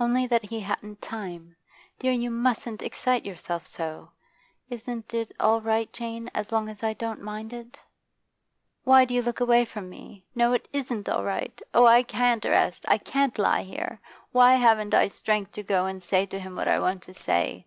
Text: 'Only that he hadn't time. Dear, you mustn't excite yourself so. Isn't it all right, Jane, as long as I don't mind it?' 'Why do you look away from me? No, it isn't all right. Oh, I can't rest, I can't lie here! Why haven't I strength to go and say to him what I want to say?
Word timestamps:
'Only 0.00 0.26
that 0.26 0.46
he 0.46 0.60
hadn't 0.60 1.02
time. 1.02 1.54
Dear, 1.98 2.12
you 2.12 2.30
mustn't 2.30 2.80
excite 2.80 3.26
yourself 3.26 3.66
so. 3.66 4.10
Isn't 4.70 5.12
it 5.12 5.32
all 5.38 5.60
right, 5.60 5.92
Jane, 5.92 6.30
as 6.34 6.50
long 6.50 6.70
as 6.70 6.82
I 6.82 6.94
don't 6.94 7.20
mind 7.20 7.52
it?' 7.52 7.78
'Why 8.84 9.04
do 9.04 9.12
you 9.12 9.20
look 9.20 9.38
away 9.38 9.66
from 9.66 9.90
me? 9.90 10.24
No, 10.34 10.54
it 10.54 10.66
isn't 10.72 11.10
all 11.10 11.24
right. 11.24 11.60
Oh, 11.74 11.84
I 11.84 12.04
can't 12.04 12.46
rest, 12.46 12.86
I 12.88 12.96
can't 12.96 13.38
lie 13.38 13.64
here! 13.64 14.00
Why 14.32 14.54
haven't 14.54 14.94
I 14.94 15.08
strength 15.08 15.52
to 15.52 15.62
go 15.62 15.84
and 15.84 16.02
say 16.02 16.24
to 16.24 16.38
him 16.40 16.56
what 16.56 16.66
I 16.66 16.78
want 16.78 17.02
to 17.02 17.12
say? 17.12 17.66